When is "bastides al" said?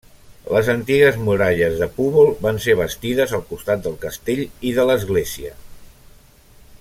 2.81-3.45